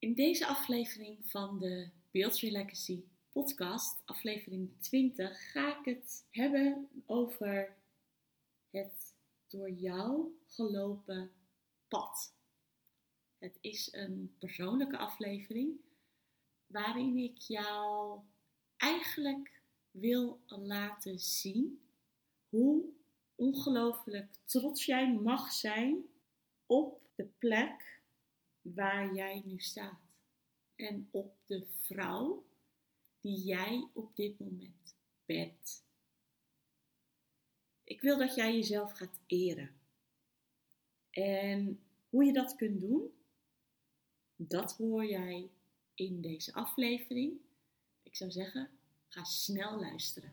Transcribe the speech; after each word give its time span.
In 0.00 0.14
deze 0.14 0.46
aflevering 0.46 1.30
van 1.30 1.58
de 1.58 1.88
Your 2.10 2.50
Legacy 2.50 3.04
podcast, 3.32 4.02
aflevering 4.04 4.70
20, 4.78 5.50
ga 5.50 5.78
ik 5.78 5.84
het 5.84 6.26
hebben 6.30 6.88
over 7.06 7.76
het 8.70 9.14
door 9.48 9.70
jou 9.70 10.38
gelopen 10.46 11.32
pad. 11.88 12.34
Het 13.38 13.58
is 13.60 13.92
een 13.92 14.34
persoonlijke 14.38 14.98
aflevering 14.98 15.80
waarin 16.66 17.18
ik 17.18 17.38
jou 17.38 18.20
eigenlijk 18.76 19.62
wil 19.90 20.40
laten 20.46 21.18
zien 21.18 21.80
hoe 22.48 22.84
ongelooflijk 23.34 24.34
trots 24.44 24.84
jij 24.84 25.12
mag 25.12 25.52
zijn 25.52 26.04
op 26.66 27.00
de 27.14 27.24
plek 27.38 27.99
waar 28.62 29.14
jij 29.14 29.42
nu 29.44 29.58
staat. 29.58 30.00
En 30.76 31.08
op 31.10 31.36
de 31.46 31.66
vrouw 31.80 32.44
die 33.20 33.38
jij 33.38 33.88
op 33.92 34.16
dit 34.16 34.38
moment 34.38 34.96
bent. 35.24 35.84
Ik 37.84 38.00
wil 38.00 38.18
dat 38.18 38.34
jij 38.34 38.54
jezelf 38.54 38.92
gaat 38.92 39.20
eren. 39.26 39.70
En 41.10 41.80
hoe 42.08 42.24
je 42.24 42.32
dat 42.32 42.56
kunt 42.56 42.80
doen, 42.80 43.10
dat 44.36 44.76
hoor 44.76 45.04
jij 45.06 45.50
in 45.94 46.20
deze 46.20 46.52
aflevering. 46.52 47.32
Ik 48.02 48.16
zou 48.16 48.30
zeggen, 48.30 48.70
ga 49.08 49.24
snel 49.24 49.80
luisteren. 49.80 50.32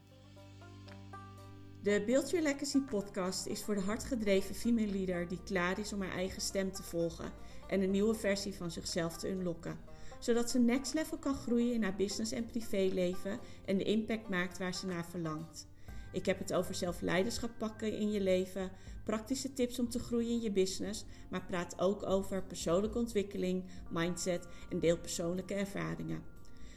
De 1.81 2.03
Build 2.05 2.29
Your 2.29 2.45
Legacy 2.45 2.79
podcast 2.79 3.45
is 3.45 3.63
voor 3.63 3.75
de 3.75 3.81
hardgedreven 3.81 4.55
female 4.55 4.87
leader 4.87 5.27
die 5.27 5.43
klaar 5.43 5.79
is 5.79 5.93
om 5.93 6.01
haar 6.01 6.11
eigen 6.11 6.41
stem 6.41 6.71
te 6.71 6.83
volgen 6.83 7.31
en 7.67 7.81
een 7.81 7.91
nieuwe 7.91 8.15
versie 8.15 8.53
van 8.53 8.71
zichzelf 8.71 9.17
te 9.17 9.29
unlocken. 9.29 9.79
Zodat 10.19 10.49
ze 10.49 10.59
next 10.59 10.93
level 10.93 11.17
kan 11.17 11.35
groeien 11.35 11.73
in 11.73 11.83
haar 11.83 11.95
business 11.95 12.31
en 12.31 12.45
privéleven 12.45 13.39
en 13.65 13.77
de 13.77 13.83
impact 13.83 14.29
maakt 14.29 14.57
waar 14.57 14.73
ze 14.73 14.85
naar 14.85 15.05
verlangt. 15.05 15.67
Ik 16.11 16.25
heb 16.25 16.39
het 16.39 16.53
over 16.53 16.75
zelfleiderschap 16.75 17.51
pakken 17.57 17.97
in 17.97 18.11
je 18.11 18.21
leven, 18.21 18.71
praktische 19.03 19.53
tips 19.53 19.79
om 19.79 19.89
te 19.89 19.99
groeien 19.99 20.29
in 20.29 20.41
je 20.41 20.51
business, 20.51 21.05
maar 21.29 21.45
praat 21.45 21.79
ook 21.79 22.05
over 22.05 22.43
persoonlijke 22.43 22.97
ontwikkeling, 22.97 23.63
mindset 23.89 24.47
en 24.69 24.79
deel 24.79 24.97
persoonlijke 24.97 25.53
ervaringen. 25.53 26.23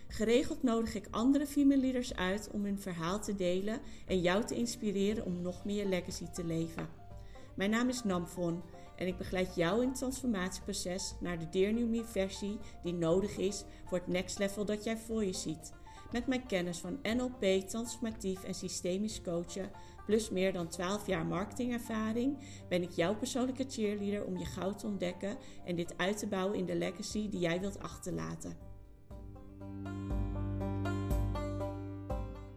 Geregeld 0.09 0.63
nodig 0.63 0.95
ik 0.95 1.07
andere 1.11 1.47
female 1.47 1.81
leaders 1.81 2.15
uit 2.15 2.51
om 2.53 2.65
hun 2.65 2.81
verhaal 2.81 3.21
te 3.21 3.35
delen 3.35 3.81
en 4.07 4.21
jou 4.21 4.45
te 4.45 4.55
inspireren 4.55 5.25
om 5.25 5.43
nog 5.43 5.65
meer 5.65 5.87
legacy 5.87 6.27
te 6.31 6.45
leven. 6.45 6.89
Mijn 7.55 7.71
naam 7.71 7.89
is 7.89 8.05
Namfon 8.05 8.63
en 9.01 9.07
ik 9.07 9.17
begeleid 9.17 9.55
jou 9.55 9.83
in 9.83 9.89
het 9.89 9.99
transformatieproces 9.99 11.15
naar 11.21 11.39
de 11.39 11.49
Dear 11.49 12.05
versie 12.05 12.59
die 12.83 12.93
nodig 12.93 13.37
is 13.37 13.65
voor 13.85 13.99
het 13.99 14.07
next 14.07 14.39
level 14.39 14.65
dat 14.65 14.85
jij 14.85 14.97
voor 14.97 15.25
je 15.25 15.33
ziet. 15.33 15.73
Met 16.13 16.27
mijn 16.27 16.47
kennis 16.47 16.79
van 16.79 16.99
NLP, 17.03 17.69
transformatief 17.69 18.45
en 18.45 18.55
systemisch 18.55 19.23
coachen, 19.23 19.71
plus 20.07 20.31
meer 20.31 20.53
dan 20.53 20.69
12 20.69 21.07
jaar 21.07 21.27
marketingervaring, 21.27 22.39
ben 22.69 22.83
ik 22.83 22.91
jouw 22.91 23.17
persoonlijke 23.17 23.65
cheerleader 23.69 24.25
om 24.25 24.39
je 24.39 24.45
goud 24.45 24.79
te 24.79 24.87
ontdekken 24.87 25.39
en 25.65 25.77
dit 25.77 25.99
uit 25.99 26.19
te 26.19 26.27
bouwen 26.27 26.59
in 26.59 26.67
de 26.67 26.77
legacy 26.77 27.29
die 27.29 27.41
jij 27.41 27.61
wilt 27.61 27.79
achterlaten. 27.79 28.57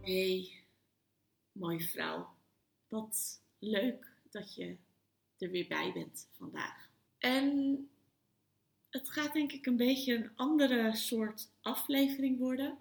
Hey, 0.00 0.64
mooie 1.52 1.80
vrouw. 1.80 2.36
Wat 2.88 3.42
leuk 3.58 4.12
dat 4.30 4.54
je 4.54 4.78
er 5.44 5.50
weer 5.50 5.68
bij 5.68 5.92
bent 5.92 6.28
vandaag. 6.36 6.88
En 7.18 7.88
het 8.90 9.10
gaat 9.10 9.32
denk 9.32 9.52
ik 9.52 9.66
een 9.66 9.76
beetje 9.76 10.14
een 10.14 10.30
andere 10.34 10.96
soort 10.96 11.48
aflevering 11.60 12.38
worden. 12.38 12.78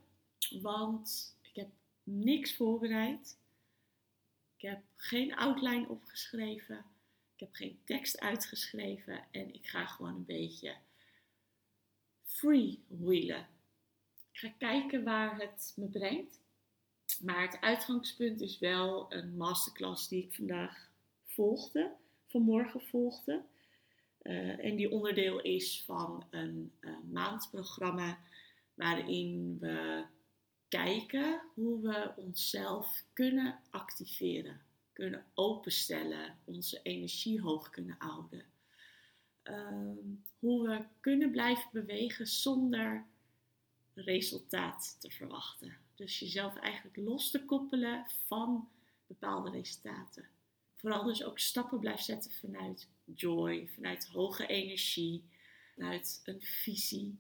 Want 0.62 1.36
ik 1.42 1.56
heb 1.56 1.70
niks 2.04 2.56
voorbereid. 2.56 3.38
Ik 4.58 4.70
heb 4.70 4.82
geen 4.96 5.36
outline 5.36 5.88
opgeschreven. 5.88 6.86
Ik 7.34 7.40
heb 7.40 7.54
geen 7.54 7.80
tekst 7.84 8.20
uitgeschreven. 8.20 9.24
En 9.32 9.54
ik 9.54 9.68
ga 9.68 9.86
gewoon 9.86 10.16
een 10.16 10.26
beetje 10.26 10.76
freewheelen. 12.24 13.48
Ik 14.32 14.40
ga 14.40 14.50
kijken 14.58 15.04
waar 15.04 15.40
het 15.40 15.74
me 15.76 15.88
brengt. 15.88 16.42
Maar 17.22 17.42
het 17.42 17.62
uitgangspunt 17.62 18.42
is 18.42 18.60
wel 18.60 19.14
een 19.14 19.38
masterclass 19.38 20.08
die 20.08 20.24
ik 20.24 20.34
vandaag 20.34 20.90
volgde, 21.26 21.92
vanmorgen 22.34 22.82
volgde. 22.82 23.42
Uh, 24.24 24.66
en 24.66 24.76
die 24.76 24.92
onderdeel 24.92 25.42
is 25.42 25.84
van 25.86 26.28
een 26.30 26.72
uh, 26.80 26.92
maandprogramma 27.12 28.20
waarin 28.74 29.58
we 29.60 30.06
kijken 30.68 31.42
hoe 31.54 31.82
we 31.82 32.12
onszelf 32.16 33.04
kunnen 33.14 33.60
activeren, 33.70 34.62
kunnen 34.94 35.26
openstellen, 35.34 36.38
onze 36.46 36.80
energie 36.84 37.42
hoog 37.42 37.70
kunnen 37.70 37.96
houden. 38.00 38.46
Uh, 39.44 39.98
hoe 40.40 40.68
we 40.68 40.86
kunnen 41.00 41.32
blijven 41.32 41.70
bewegen 41.72 42.28
zonder 42.28 43.06
resultaat 43.94 44.98
te 45.00 45.12
verwachten. 45.12 45.78
Dus 45.96 46.20
jezelf 46.20 46.56
eigenlijk 46.56 46.98
los 46.98 47.32
te 47.32 47.46
koppelen 47.46 48.06
van 48.28 48.70
bepaalde 49.08 49.50
resultaten. 49.50 50.33
Vooral 50.84 51.04
dus 51.04 51.24
ook 51.24 51.40
stappen 51.40 51.80
blijft 51.80 52.06
zetten 52.06 52.32
vanuit 52.32 52.88
joy, 53.06 53.70
vanuit 53.76 54.08
hoge 54.08 54.48
energie, 54.48 55.24
vanuit 55.76 56.22
een 56.26 56.42
visie. 56.42 57.20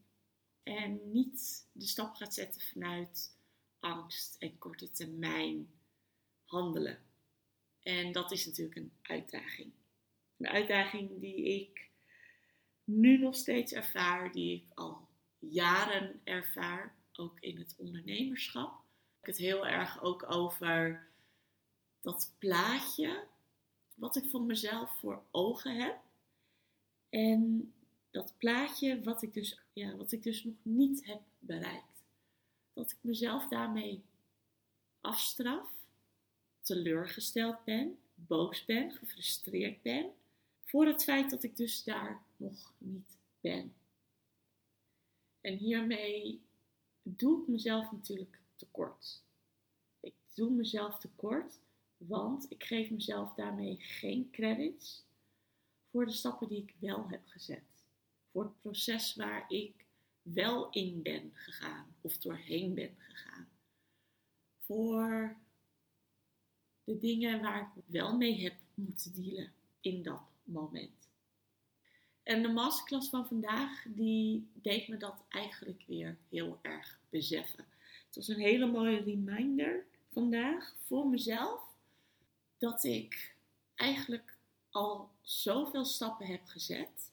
En 0.63 1.11
niet 1.11 1.67
de 1.71 1.85
stap 1.85 2.15
gaat 2.15 2.33
zetten 2.33 2.61
vanuit 2.61 3.37
angst 3.79 4.35
en 4.39 4.57
korte 4.57 4.91
termijn 4.91 5.67
handelen. 6.45 6.99
En 7.83 8.11
dat 8.11 8.31
is 8.31 8.45
natuurlijk 8.45 8.77
een 8.77 8.93
uitdaging. 9.01 9.71
Een 10.37 10.47
uitdaging 10.47 11.19
die 11.19 11.61
ik 11.61 11.89
nu 12.83 13.17
nog 13.17 13.35
steeds 13.35 13.71
ervaar, 13.71 14.31
die 14.31 14.55
ik 14.55 14.65
al 14.73 15.07
jaren 15.39 16.21
ervaar, 16.23 16.95
ook 17.13 17.39
in 17.39 17.57
het 17.57 17.75
ondernemerschap. 17.77 18.81
Ik 19.19 19.25
het 19.25 19.37
heel 19.37 19.67
erg 19.67 20.01
ook 20.01 20.31
over 20.31 21.07
dat 22.01 22.33
plaatje 22.39 23.31
wat 23.93 24.15
ik 24.15 24.29
voor 24.29 24.41
mezelf 24.41 24.99
voor 24.99 25.23
ogen 25.31 25.75
heb. 25.81 25.99
En 27.09 27.73
dat 28.11 28.33
plaatje 28.37 29.03
wat 29.03 29.21
ik 29.21 29.33
dus, 29.33 29.59
ja, 29.73 29.95
wat 29.95 30.11
ik 30.11 30.23
dus 30.23 30.43
nog 30.43 30.55
niet 30.61 31.05
heb 31.05 31.21
bereikt. 31.39 32.03
Dat 32.73 32.91
ik 32.91 32.97
mezelf 33.01 33.47
daarmee 33.47 34.03
afstraf, 35.01 35.69
teleurgesteld 36.61 37.63
ben, 37.63 37.97
boos 38.15 38.65
ben, 38.65 38.91
gefrustreerd 38.91 39.81
ben. 39.81 40.11
Voor 40.63 40.85
het 40.85 41.03
feit 41.03 41.29
dat 41.29 41.43
ik 41.43 41.55
dus 41.57 41.83
daar 41.83 42.23
nog 42.37 42.73
niet 42.77 43.17
ben. 43.41 43.73
En 45.41 45.57
hiermee 45.57 46.41
doe 47.01 47.41
ik 47.41 47.47
mezelf 47.47 47.91
natuurlijk 47.91 48.39
tekort. 48.55 49.21
Ik 49.99 50.13
doe 50.33 50.49
mezelf 50.49 50.99
tekort, 50.99 51.59
want 52.07 52.45
ik 52.49 52.63
geef 52.63 52.89
mezelf 52.89 53.33
daarmee 53.33 53.75
geen 53.79 54.29
credits 54.31 55.03
voor 55.89 56.05
de 56.05 56.11
stappen 56.11 56.47
die 56.47 56.61
ik 56.61 56.75
wel 56.79 57.07
heb 57.09 57.27
gezet. 57.27 57.63
Voor 58.31 58.43
het 58.43 58.61
proces 58.61 59.15
waar 59.15 59.45
ik 59.47 59.85
wel 60.21 60.69
in 60.69 61.01
ben 61.01 61.31
gegaan 61.33 61.95
of 62.01 62.17
doorheen 62.17 62.73
ben 62.73 62.95
gegaan. 62.97 63.47
Voor 64.59 65.37
de 66.83 66.97
dingen 66.97 67.41
waar 67.41 67.61
ik 67.61 67.83
wel 67.85 68.17
mee 68.17 68.41
heb 68.41 68.55
moeten 68.73 69.13
dealen 69.13 69.53
in 69.81 70.03
dat 70.03 70.21
moment. 70.43 71.09
En 72.23 72.41
de 72.41 72.47
masterclass 72.47 73.09
van 73.09 73.27
vandaag, 73.27 73.85
die 73.87 74.47
deed 74.53 74.87
me 74.87 74.97
dat 74.97 75.23
eigenlijk 75.29 75.83
weer 75.87 76.17
heel 76.29 76.59
erg 76.61 76.99
beseffen. 77.09 77.65
Het 78.05 78.15
was 78.15 78.27
een 78.27 78.39
hele 78.39 78.65
mooie 78.65 79.03
reminder 79.03 79.85
vandaag 80.11 80.75
voor 80.85 81.07
mezelf. 81.07 81.72
Dat 82.63 82.83
ik 82.83 83.35
eigenlijk 83.75 84.37
al 84.69 85.11
zoveel 85.21 85.85
stappen 85.85 86.27
heb 86.27 86.45
gezet. 86.45 87.11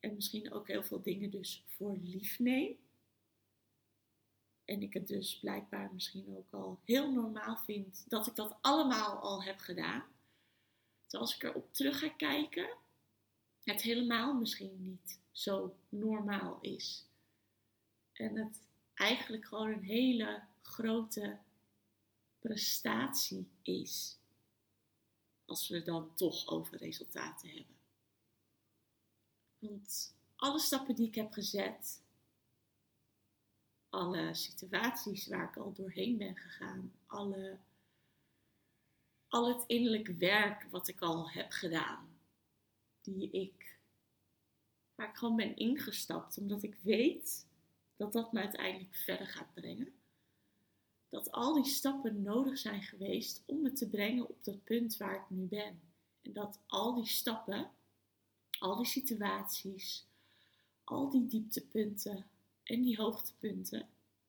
En 0.00 0.14
misschien 0.14 0.52
ook 0.52 0.66
heel 0.66 0.82
veel 0.82 1.02
dingen 1.02 1.30
dus 1.30 1.62
voor 1.66 1.96
lief 2.02 2.38
neem. 2.38 2.76
En 4.64 4.82
ik 4.82 4.92
het 4.92 5.08
dus 5.08 5.38
blijkbaar 5.38 5.90
misschien 5.92 6.36
ook 6.36 6.52
al 6.52 6.80
heel 6.84 7.12
normaal 7.12 7.56
vind 7.56 8.04
dat 8.08 8.26
ik 8.26 8.34
dat 8.34 8.56
allemaal 8.60 9.18
al 9.18 9.42
heb 9.42 9.58
gedaan. 9.58 10.04
Dus 11.04 11.20
als 11.20 11.34
ik 11.34 11.42
erop 11.42 11.74
terug 11.74 11.98
ga 11.98 12.08
kijken, 12.08 12.68
het 13.64 13.82
helemaal 13.82 14.34
misschien 14.34 14.82
niet 14.82 15.20
zo 15.32 15.76
normaal 15.88 16.58
is. 16.60 17.06
En 18.12 18.36
het 18.36 18.60
eigenlijk 18.94 19.44
gewoon 19.44 19.72
een 19.72 19.84
hele 19.84 20.42
grote 20.62 21.38
prestatie 22.46 23.48
is. 23.62 24.18
Als 25.44 25.68
we 25.68 25.82
dan 25.82 26.14
toch 26.14 26.46
over 26.48 26.76
resultaten 26.76 27.48
hebben. 27.48 27.76
Want 29.58 30.14
alle 30.36 30.58
stappen 30.58 30.94
die 30.94 31.06
ik 31.06 31.14
heb 31.14 31.32
gezet, 31.32 32.02
alle 33.88 34.34
situaties 34.34 35.26
waar 35.26 35.48
ik 35.48 35.56
al 35.56 35.72
doorheen 35.72 36.16
ben 36.16 36.36
gegaan, 36.36 36.92
alle, 37.06 37.58
al 39.28 39.48
het 39.48 39.64
innerlijk 39.66 40.08
werk 40.08 40.66
wat 40.70 40.88
ik 40.88 41.00
al 41.00 41.30
heb 41.30 41.50
gedaan, 41.50 42.18
die 43.00 43.30
ik, 43.30 43.78
waar 44.94 45.08
ik 45.08 45.16
gewoon 45.16 45.36
ben 45.36 45.56
ingestapt, 45.56 46.38
omdat 46.38 46.62
ik 46.62 46.74
weet 46.82 47.46
dat 47.96 48.12
dat 48.12 48.32
me 48.32 48.40
uiteindelijk 48.40 48.94
verder 48.94 49.26
gaat 49.26 49.54
brengen. 49.54 49.94
Dat 51.08 51.30
al 51.30 51.54
die 51.54 51.72
stappen 51.72 52.22
nodig 52.22 52.58
zijn 52.58 52.82
geweest 52.82 53.42
om 53.46 53.62
me 53.62 53.72
te 53.72 53.88
brengen 53.88 54.28
op 54.28 54.44
dat 54.44 54.64
punt 54.64 54.96
waar 54.96 55.14
ik 55.14 55.30
nu 55.30 55.44
ben. 55.44 55.80
En 56.22 56.32
dat 56.32 56.58
al 56.66 56.94
die 56.94 57.06
stappen, 57.06 57.70
al 58.58 58.76
die 58.76 58.86
situaties, 58.86 60.06
al 60.84 61.10
die 61.10 61.26
dieptepunten 61.26 62.26
en 62.62 62.82
die 62.82 62.96
hoogtepunten, 62.96 63.88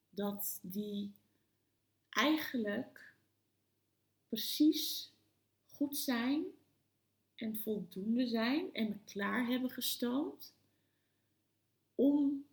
dat 0.09 0.59
die 0.61 1.11
eigenlijk 2.09 3.15
precies 4.29 5.11
goed 5.65 5.97
zijn 5.97 6.45
en 7.35 7.59
voldoende 7.59 8.27
zijn 8.27 8.73
en 8.73 8.89
me 8.89 8.97
klaar 9.05 9.47
hebben 9.47 9.69
gestoomd 9.69 10.53
om 11.95 12.45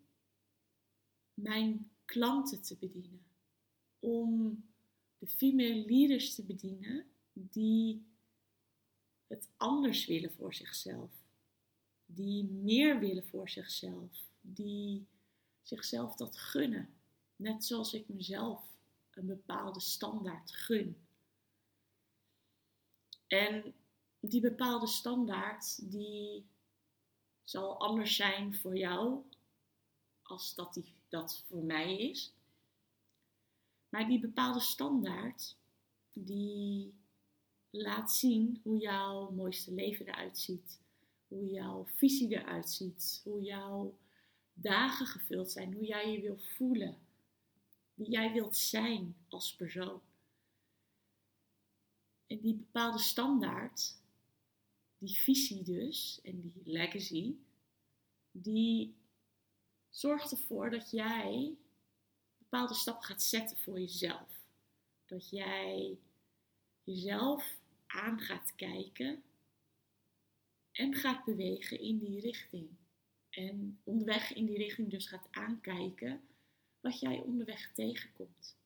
mijn 1.35 1.91
klanten 2.05 2.63
te 2.63 2.77
bedienen. 2.77 3.24
Om 4.05 4.65
de 5.19 5.27
female 5.27 5.85
leaders 5.87 6.35
te 6.35 6.45
bedienen 6.45 7.07
die 7.33 8.07
het 9.27 9.49
anders 9.57 10.07
willen 10.07 10.33
voor 10.33 10.55
zichzelf. 10.55 11.11
Die 12.07 12.45
meer 12.45 12.99
willen 12.99 13.27
voor 13.27 13.49
zichzelf. 13.49 14.11
Die 14.41 15.07
zichzelf 15.63 16.17
dat 16.17 16.39
gunnen. 16.39 16.89
Net 17.37 17.65
zoals 17.65 17.95
ik 17.95 18.09
mezelf 18.09 18.63
een 19.11 19.27
bepaalde 19.27 19.81
standaard 19.81 20.53
gun. 20.53 20.97
En 23.27 23.75
die 24.21 24.41
bepaalde 24.41 24.87
standaard 24.87 25.91
die 25.91 26.47
zal 27.43 27.79
anders 27.79 28.17
zijn 28.17 28.55
voor 28.55 28.77
jou 28.77 29.23
als 30.23 30.55
dat 30.55 30.75
die, 30.75 30.93
dat 31.09 31.43
voor 31.47 31.63
mij 31.63 31.99
is. 31.99 32.33
Maar 33.95 34.09
die 34.09 34.21
bepaalde 34.21 34.61
standaard 34.61 35.57
die 36.13 36.95
laat 37.71 38.13
zien 38.13 38.61
hoe 38.63 38.79
jouw 38.79 39.31
mooiste 39.31 39.73
leven 39.73 40.07
eruit 40.07 40.39
ziet. 40.39 40.81
Hoe 41.29 41.51
jouw 41.51 41.87
visie 41.87 42.29
eruit 42.29 42.71
ziet. 42.71 43.21
Hoe 43.25 43.43
jouw 43.43 43.99
dagen 44.53 45.07
gevuld 45.07 45.51
zijn. 45.51 45.75
Hoe 45.75 45.85
jij 45.85 46.13
je 46.13 46.21
wil 46.21 46.39
voelen. 46.39 46.97
Wie 47.95 48.11
jij 48.11 48.33
wilt 48.33 48.57
zijn 48.57 49.17
als 49.29 49.57
persoon. 49.57 50.01
En 52.27 52.41
die 52.41 52.55
bepaalde 52.55 52.99
standaard, 52.99 53.97
die 54.99 55.15
visie 55.15 55.63
dus, 55.63 56.21
en 56.23 56.41
die 56.41 56.63
legacy, 56.65 57.35
die 58.31 58.95
zorgt 59.91 60.31
ervoor 60.31 60.71
dat 60.71 60.91
jij 60.91 61.57
bepaalde 62.55 62.81
stappen 62.81 63.05
gaat 63.05 63.23
zetten 63.23 63.57
voor 63.57 63.81
jezelf. 63.81 64.29
Dat 65.07 65.31
jij 65.31 65.99
jezelf 66.85 67.57
aan 67.87 68.21
gaat 68.21 68.53
kijken 68.57 69.23
en 70.73 70.95
gaat 70.95 71.25
bewegen 71.25 71.81
in 71.81 71.99
die 71.99 72.21
richting. 72.21 72.69
En 73.31 73.81
onderweg 73.85 74.33
in 74.33 74.47
die 74.47 74.59
richting 74.59 74.91
dus 74.91 75.09
gaat 75.09 75.29
aankijken 75.31 76.29
wat 76.81 77.01
jij 77.01 77.19
onderweg 77.19 77.73
tegenkomt. 77.73 78.57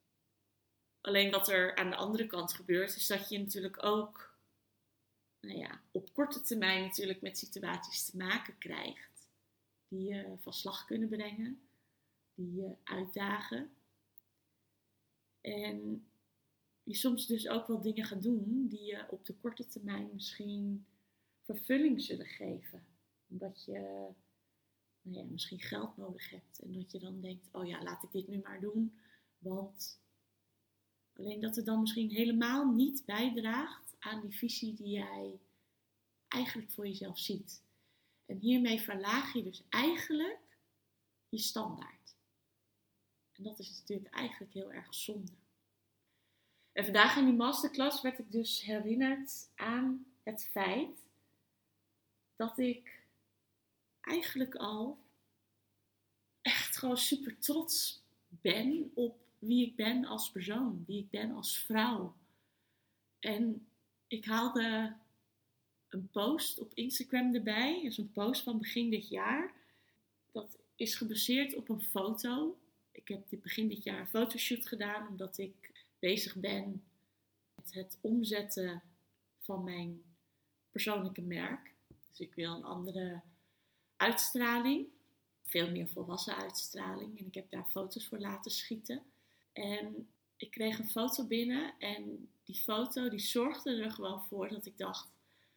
Alleen 1.00 1.30
wat 1.30 1.48
er 1.48 1.76
aan 1.76 1.90
de 1.90 1.96
andere 1.96 2.26
kant 2.26 2.52
gebeurt, 2.52 2.96
is 2.96 3.06
dat 3.06 3.28
je 3.28 3.38
natuurlijk 3.38 3.84
ook 3.84 4.38
nou 5.40 5.58
ja, 5.58 5.80
op 5.90 6.12
korte 6.12 6.40
termijn 6.40 6.82
natuurlijk 6.82 7.20
met 7.20 7.38
situaties 7.38 8.04
te 8.04 8.16
maken 8.16 8.58
krijgt. 8.58 9.28
Die 9.88 10.08
je 10.08 10.36
van 10.38 10.52
slag 10.52 10.84
kunnen 10.84 11.08
brengen, 11.08 11.68
die 12.34 12.54
je 12.54 12.74
uitdagen. 12.84 13.72
En 15.54 16.06
je 16.82 16.94
soms 16.94 17.26
dus 17.26 17.48
ook 17.48 17.66
wel 17.66 17.80
dingen 17.80 18.04
gaat 18.04 18.22
doen 18.22 18.66
die 18.68 18.84
je 18.84 19.06
op 19.10 19.24
de 19.24 19.34
korte 19.34 19.66
termijn 19.66 20.10
misschien 20.12 20.86
vervulling 21.44 22.02
zullen 22.02 22.26
geven. 22.26 22.86
Omdat 23.28 23.64
je 23.64 24.08
nou 25.02 25.16
ja, 25.16 25.24
misschien 25.24 25.60
geld 25.60 25.96
nodig 25.96 26.30
hebt. 26.30 26.58
En 26.58 26.72
dat 26.72 26.92
je 26.92 26.98
dan 26.98 27.20
denkt, 27.20 27.48
oh 27.52 27.66
ja, 27.66 27.82
laat 27.82 28.02
ik 28.02 28.12
dit 28.12 28.28
nu 28.28 28.38
maar 28.38 28.60
doen. 28.60 28.98
Want 29.38 30.00
alleen 31.12 31.40
dat 31.40 31.56
het 31.56 31.66
dan 31.66 31.80
misschien 31.80 32.10
helemaal 32.10 32.72
niet 32.72 33.04
bijdraagt 33.04 33.96
aan 33.98 34.20
die 34.20 34.36
visie 34.36 34.74
die 34.74 34.90
jij 34.90 35.38
eigenlijk 36.28 36.70
voor 36.70 36.86
jezelf 36.86 37.18
ziet. 37.18 37.62
En 38.26 38.38
hiermee 38.38 38.80
verlaag 38.80 39.32
je 39.32 39.42
dus 39.42 39.62
eigenlijk 39.68 40.40
je 41.28 41.38
standaard. 41.38 41.97
En 43.38 43.44
dat 43.44 43.58
is 43.58 43.70
natuurlijk 43.78 44.14
eigenlijk 44.14 44.52
heel 44.52 44.72
erg 44.72 44.94
zonde. 44.94 45.32
En 46.72 46.84
vandaag 46.84 47.16
in 47.16 47.24
die 47.24 47.34
masterclass 47.34 48.02
werd 48.02 48.18
ik 48.18 48.32
dus 48.32 48.62
herinnerd 48.62 49.50
aan 49.54 50.06
het 50.22 50.48
feit 50.50 51.08
dat 52.36 52.58
ik 52.58 53.02
eigenlijk 54.00 54.54
al 54.54 54.98
echt 56.42 56.76
gewoon 56.76 56.96
super 56.96 57.38
trots 57.38 58.02
ben 58.28 58.90
op 58.94 59.16
wie 59.38 59.66
ik 59.66 59.76
ben 59.76 60.04
als 60.04 60.30
persoon, 60.30 60.84
wie 60.86 60.98
ik 60.98 61.10
ben 61.10 61.32
als 61.32 61.58
vrouw. 61.58 62.14
En 63.18 63.66
ik 64.06 64.24
haalde 64.24 64.96
een 65.88 66.08
post 66.08 66.58
op 66.58 66.74
Instagram 66.74 67.34
erbij, 67.34 67.74
dat 67.74 67.90
is 67.90 67.98
een 67.98 68.12
post 68.12 68.42
van 68.42 68.58
begin 68.58 68.90
dit 68.90 69.08
jaar. 69.08 69.52
Dat 70.32 70.58
is 70.76 70.94
gebaseerd 70.94 71.54
op 71.54 71.68
een 71.68 71.82
foto. 71.82 72.58
Ik 72.98 73.08
heb 73.08 73.28
dit 73.28 73.42
begin 73.42 73.68
dit 73.68 73.84
jaar 73.84 74.00
een 74.00 74.08
fotoshoot 74.08 74.68
gedaan 74.68 75.08
omdat 75.08 75.38
ik 75.38 75.84
bezig 75.98 76.34
ben 76.34 76.84
met 77.54 77.74
het 77.74 77.98
omzetten 78.00 78.82
van 79.40 79.64
mijn 79.64 80.02
persoonlijke 80.70 81.20
merk. 81.20 81.74
Dus 82.08 82.20
ik 82.20 82.34
wil 82.34 82.54
een 82.54 82.64
andere 82.64 83.20
uitstraling, 83.96 84.86
veel 85.42 85.70
meer 85.70 85.88
volwassen 85.88 86.36
uitstraling. 86.36 87.18
En 87.18 87.26
ik 87.26 87.34
heb 87.34 87.50
daar 87.50 87.66
foto's 87.70 88.06
voor 88.06 88.18
laten 88.18 88.50
schieten. 88.50 89.02
En 89.52 90.08
ik 90.36 90.50
kreeg 90.50 90.78
een 90.78 90.90
foto 90.90 91.24
binnen 91.24 91.74
en 91.78 92.28
die 92.44 92.56
foto 92.56 93.08
die 93.08 93.18
zorgde 93.18 93.82
er 93.82 93.90
gewoon 93.90 94.22
voor 94.22 94.48
dat 94.48 94.66
ik 94.66 94.78
dacht, 94.78 95.08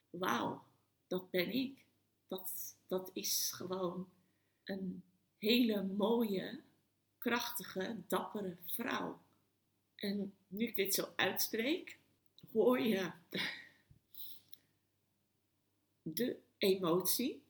wauw, 0.09 0.63
dat 1.07 1.29
ben 1.29 1.53
ik. 1.53 1.85
Dat, 2.27 2.75
dat 2.87 3.09
is 3.13 3.51
gewoon 3.55 4.09
een 4.63 5.03
hele 5.37 5.83
mooie, 5.83 6.61
krachtige, 7.21 7.97
dappere 8.07 8.57
vrouw. 8.65 9.21
En 9.95 10.33
nu 10.47 10.67
ik 10.67 10.75
dit 10.75 10.93
zo 10.93 11.13
uitspreek, 11.15 11.97
hoor 12.51 12.79
je 12.79 13.11
de 16.01 16.39
emotie. 16.57 17.43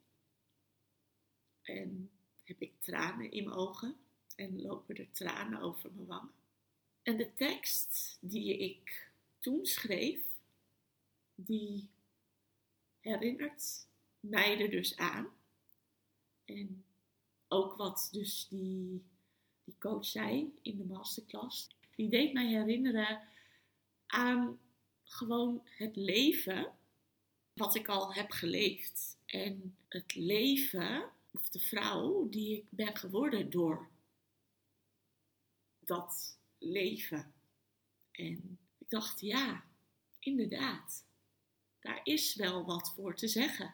En 1.62 2.12
heb 2.44 2.62
ik 2.62 2.74
tranen 2.80 3.32
in 3.32 3.44
mijn 3.44 3.56
ogen 3.56 3.96
en 4.36 4.62
lopen 4.62 4.96
er 4.96 5.12
tranen 5.12 5.60
over 5.62 5.92
mijn 5.94 6.08
wangen. 6.08 6.34
En 7.04 7.18
de 7.18 7.34
tekst 7.34 8.18
die 8.22 8.58
ik 8.58 9.12
toen 9.40 9.66
schreef, 9.66 10.24
die 11.36 11.90
herinnert 13.00 13.88
mij 14.20 14.62
er 14.62 14.70
dus 14.70 14.98
aan. 14.98 15.28
En 16.46 16.86
ook 17.48 17.76
wat 17.76 18.10
dus 18.12 18.48
die, 18.48 19.04
die 19.72 19.80
coach 19.80 20.06
zei 20.06 20.54
in 20.62 20.78
de 20.78 20.84
masterclass 20.84 21.68
die 21.96 22.10
deed 22.10 22.34
mij 22.34 22.48
herinneren 22.48 23.22
aan 24.08 24.60
gewoon 25.04 25.62
het 25.66 25.96
leven 25.96 26.72
wat 27.54 27.76
ik 27.76 27.88
al 27.88 28.14
heb 28.14 28.32
geleefd. 28.32 29.18
En 29.26 29.78
het 29.88 30.16
leven, 30.16 31.10
of 31.32 31.50
de 31.50 31.60
vrouw 31.60 32.30
die 32.30 32.58
ik 32.58 32.66
ben 32.70 32.96
geworden 32.96 33.50
door 33.50 33.90
dat 35.80 36.38
leven. 36.58 37.34
En 38.12 38.60
ik 38.78 38.90
dacht, 38.90 39.20
ja, 39.20 39.64
inderdaad, 40.20 41.06
daar 41.80 42.00
is 42.04 42.36
wel 42.36 42.66
wat 42.66 42.94
voor 42.96 43.16
te 43.16 43.28
zeggen. 43.28 43.74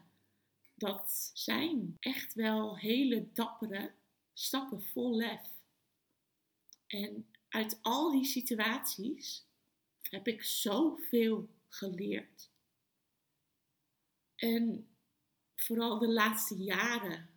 Dat 0.74 1.32
zijn 1.34 1.98
echt 2.00 2.34
wel 2.34 2.78
hele 2.78 3.28
dappere 3.34 3.92
stappen 4.34 4.84
vol 4.84 5.16
lef. 5.16 5.57
En 6.88 7.28
uit 7.50 7.80
al 7.82 8.12
die 8.12 8.26
situaties 8.26 9.46
heb 10.02 10.28
ik 10.28 10.44
zoveel 10.44 11.50
geleerd. 11.68 12.50
En 14.36 14.88
vooral 15.56 16.00
de 16.00 16.08
laatste 16.08 16.56
jaren 16.56 17.30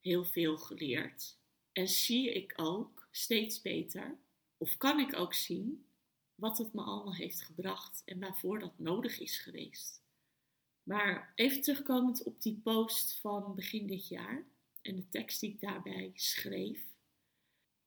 heel 0.00 0.24
veel 0.24 0.58
geleerd. 0.58 1.38
En 1.72 1.88
zie 1.88 2.32
ik 2.32 2.52
ook 2.56 3.08
steeds 3.10 3.62
beter, 3.62 4.18
of 4.56 4.76
kan 4.76 5.00
ik 5.00 5.16
ook 5.16 5.34
zien, 5.34 5.86
wat 6.34 6.58
het 6.58 6.72
me 6.72 6.82
allemaal 6.82 7.14
heeft 7.14 7.42
gebracht 7.42 8.02
en 8.04 8.20
waarvoor 8.20 8.58
dat 8.58 8.78
nodig 8.78 9.18
is 9.18 9.38
geweest. 9.38 10.02
Maar 10.82 11.32
even 11.34 11.60
terugkomend 11.60 12.22
op 12.22 12.42
die 12.42 12.60
post 12.62 13.18
van 13.20 13.54
begin 13.54 13.86
dit 13.86 14.08
jaar 14.08 14.44
en 14.82 14.96
de 14.96 15.08
tekst 15.08 15.40
die 15.40 15.52
ik 15.52 15.60
daarbij 15.60 16.10
schreef, 16.14 16.95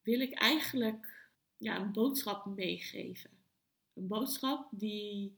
wil 0.01 0.20
ik 0.20 0.34
eigenlijk 0.34 1.29
ja, 1.58 1.79
een 1.79 1.91
boodschap 1.91 2.46
meegeven. 2.46 3.29
Een 3.94 4.08
boodschap 4.08 4.68
die 4.72 5.38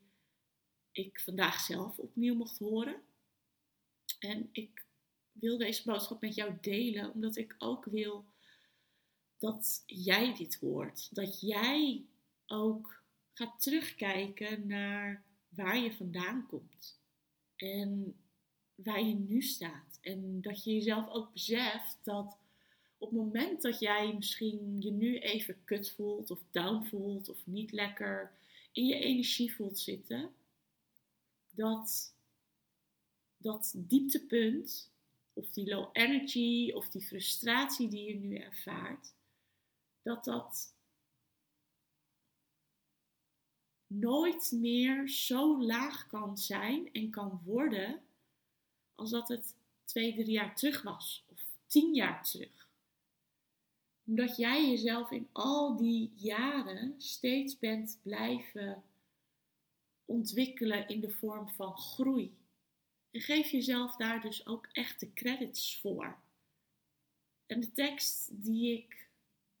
ik 0.92 1.20
vandaag 1.20 1.60
zelf 1.60 1.98
opnieuw 1.98 2.34
mocht 2.34 2.58
horen. 2.58 3.02
En 4.18 4.48
ik 4.52 4.84
wil 5.32 5.58
deze 5.58 5.82
boodschap 5.84 6.20
met 6.20 6.34
jou 6.34 6.58
delen, 6.60 7.12
omdat 7.12 7.36
ik 7.36 7.54
ook 7.58 7.84
wil 7.84 8.24
dat 9.38 9.82
jij 9.86 10.34
dit 10.34 10.54
hoort. 10.54 11.14
Dat 11.14 11.40
jij 11.40 12.04
ook 12.46 13.02
gaat 13.32 13.62
terugkijken 13.62 14.66
naar 14.66 15.24
waar 15.48 15.78
je 15.78 15.92
vandaan 15.92 16.46
komt. 16.46 17.00
En 17.56 18.16
waar 18.74 19.02
je 19.02 19.14
nu 19.14 19.42
staat. 19.42 19.98
En 20.00 20.40
dat 20.40 20.64
je 20.64 20.72
jezelf 20.72 21.08
ook 21.08 21.32
beseft 21.32 21.98
dat 22.02 22.38
op 23.02 23.10
het 23.10 23.18
moment 23.18 23.62
dat 23.62 23.78
jij 23.78 24.14
misschien 24.14 24.80
je 24.80 24.90
nu 24.90 25.18
even 25.18 25.64
kut 25.64 25.90
voelt 25.90 26.30
of 26.30 26.40
down 26.50 26.84
voelt 26.84 27.28
of 27.28 27.46
niet 27.46 27.72
lekker 27.72 28.32
in 28.72 28.86
je 28.86 28.94
energie 28.94 29.54
voelt 29.54 29.78
zitten, 29.78 30.34
dat 31.50 32.14
dat 33.36 33.74
dieptepunt 33.76 34.90
of 35.32 35.50
die 35.50 35.68
low 35.68 35.88
energy 35.92 36.72
of 36.74 36.88
die 36.88 37.02
frustratie 37.02 37.88
die 37.88 38.08
je 38.08 38.14
nu 38.14 38.36
ervaart, 38.36 39.14
dat 40.02 40.24
dat 40.24 40.74
nooit 43.86 44.52
meer 44.54 45.08
zo 45.08 45.62
laag 45.62 46.06
kan 46.06 46.38
zijn 46.38 46.92
en 46.92 47.10
kan 47.10 47.40
worden 47.44 48.02
als 48.94 49.10
dat 49.10 49.28
het 49.28 49.54
twee, 49.84 50.14
drie 50.14 50.30
jaar 50.30 50.56
terug 50.56 50.82
was 50.82 51.24
of 51.28 51.40
tien 51.66 51.94
jaar 51.94 52.24
terug. 52.24 52.61
Omdat 54.04 54.36
jij 54.36 54.68
jezelf 54.68 55.10
in 55.10 55.28
al 55.32 55.76
die 55.76 56.12
jaren 56.14 56.94
steeds 56.98 57.58
bent 57.58 58.00
blijven 58.02 58.82
ontwikkelen 60.04 60.88
in 60.88 61.00
de 61.00 61.10
vorm 61.10 61.48
van 61.48 61.78
groei. 61.78 62.36
En 63.10 63.20
geef 63.20 63.50
jezelf 63.50 63.96
daar 63.96 64.20
dus 64.20 64.46
ook 64.46 64.68
echt 64.72 65.00
de 65.00 65.12
credits 65.12 65.80
voor. 65.80 66.18
En 67.46 67.60
de 67.60 67.72
tekst 67.72 68.42
die 68.42 68.72
ik 68.72 69.08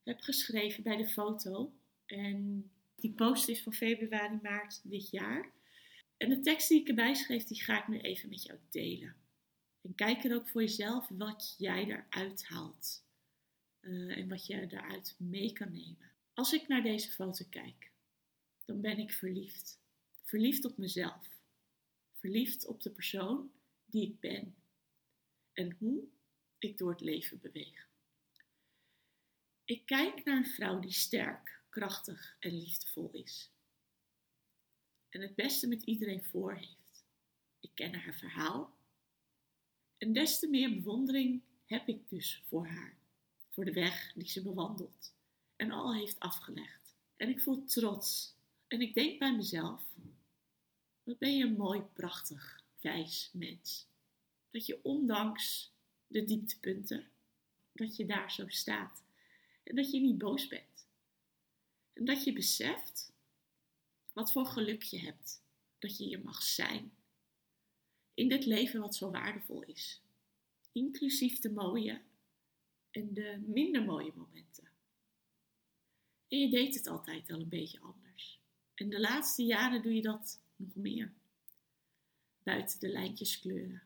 heb 0.02 0.20
geschreven 0.20 0.82
bij 0.82 0.96
de 0.96 1.08
foto, 1.08 1.72
en 2.06 2.70
die 2.96 3.12
post 3.12 3.48
is 3.48 3.62
van 3.62 3.72
februari, 3.72 4.38
maart 4.42 4.80
dit 4.82 5.10
jaar. 5.10 5.50
En 6.16 6.28
de 6.28 6.40
tekst 6.40 6.68
die 6.68 6.80
ik 6.80 6.88
erbij 6.88 7.14
schreef, 7.14 7.44
die 7.44 7.62
ga 7.62 7.78
ik 7.78 7.88
nu 7.88 7.98
even 7.98 8.28
met 8.28 8.42
jou 8.42 8.58
delen. 8.70 9.14
En 9.80 9.94
kijk 9.94 10.24
er 10.24 10.34
ook 10.34 10.48
voor 10.48 10.60
jezelf 10.60 11.08
wat 11.08 11.54
jij 11.58 11.84
eruit 11.84 12.44
haalt. 12.44 13.04
Uh, 13.82 14.16
en 14.16 14.28
wat 14.28 14.46
je 14.46 14.66
daaruit 14.66 15.14
mee 15.18 15.52
kan 15.52 15.72
nemen. 15.72 16.10
Als 16.34 16.52
ik 16.52 16.68
naar 16.68 16.82
deze 16.82 17.10
foto 17.10 17.44
kijk, 17.50 17.90
dan 18.64 18.80
ben 18.80 18.98
ik 18.98 19.12
verliefd. 19.12 19.80
Verliefd 20.22 20.64
op 20.64 20.76
mezelf. 20.76 21.28
Verliefd 22.12 22.66
op 22.66 22.82
de 22.82 22.90
persoon 22.90 23.52
die 23.84 24.06
ik 24.08 24.20
ben. 24.20 24.54
En 25.52 25.76
hoe 25.78 26.04
ik 26.58 26.78
door 26.78 26.90
het 26.90 27.00
leven 27.00 27.40
beweeg. 27.40 27.88
Ik 29.64 29.86
kijk 29.86 30.24
naar 30.24 30.36
een 30.36 30.46
vrouw 30.46 30.80
die 30.80 30.92
sterk, 30.92 31.60
krachtig 31.68 32.36
en 32.38 32.58
liefdevol 32.58 33.10
is. 33.12 33.50
En 35.08 35.20
het 35.20 35.34
beste 35.34 35.68
met 35.68 35.82
iedereen 35.82 36.24
voor 36.24 36.54
heeft. 36.54 37.04
Ik 37.60 37.70
ken 37.74 37.94
haar 37.94 38.14
verhaal. 38.14 38.76
En 39.98 40.12
des 40.12 40.38
te 40.38 40.48
meer 40.48 40.74
bewondering 40.74 41.42
heb 41.66 41.88
ik 41.88 42.08
dus 42.08 42.42
voor 42.46 42.66
haar. 42.66 43.01
Voor 43.52 43.64
de 43.64 43.72
weg 43.72 44.12
die 44.14 44.28
ze 44.28 44.42
bewandelt 44.42 45.12
en 45.56 45.70
al 45.70 45.94
heeft 45.94 46.20
afgelegd. 46.20 46.96
En 47.16 47.28
ik 47.28 47.40
voel 47.40 47.64
trots. 47.64 48.34
En 48.68 48.80
ik 48.80 48.94
denk 48.94 49.18
bij 49.18 49.36
mezelf: 49.36 49.84
wat 51.02 51.18
ben 51.18 51.36
je 51.36 51.44
een 51.44 51.56
mooi, 51.56 51.80
prachtig, 51.80 52.64
wijs 52.80 53.30
mens. 53.32 53.86
Dat 54.50 54.66
je 54.66 54.84
ondanks 54.84 55.72
de 56.06 56.24
dieptepunten, 56.24 57.08
dat 57.72 57.96
je 57.96 58.06
daar 58.06 58.32
zo 58.32 58.48
staat. 58.48 59.02
En 59.64 59.76
dat 59.76 59.90
je 59.90 60.00
niet 60.00 60.18
boos 60.18 60.48
bent. 60.48 60.86
En 61.92 62.04
dat 62.04 62.24
je 62.24 62.32
beseft 62.32 63.12
wat 64.12 64.32
voor 64.32 64.46
geluk 64.46 64.82
je 64.82 64.98
hebt. 64.98 65.42
Dat 65.78 65.98
je 65.98 66.04
hier 66.04 66.20
mag 66.20 66.42
zijn. 66.42 66.92
In 68.14 68.28
dit 68.28 68.44
leven 68.44 68.80
wat 68.80 68.94
zo 68.94 69.10
waardevol 69.10 69.62
is. 69.62 70.00
Inclusief 70.72 71.38
de 71.38 71.50
mooie 71.50 72.02
en 72.92 73.14
de 73.14 73.42
minder 73.46 73.82
mooie 73.82 74.12
momenten. 74.14 74.70
En 76.28 76.38
je 76.38 76.50
deed 76.50 76.74
het 76.74 76.86
altijd 76.86 77.30
al 77.30 77.40
een 77.40 77.48
beetje 77.48 77.80
anders. 77.80 78.40
En 78.74 78.88
de 78.88 79.00
laatste 79.00 79.42
jaren 79.42 79.82
doe 79.82 79.94
je 79.94 80.02
dat 80.02 80.40
nog 80.56 80.74
meer. 80.74 81.12
Buiten 82.42 82.80
de 82.80 82.88
lijntjes 82.88 83.40
kleuren. 83.40 83.82